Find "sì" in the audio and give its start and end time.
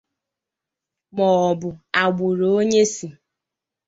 2.93-3.07